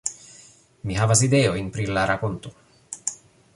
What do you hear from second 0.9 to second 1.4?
-Mi havas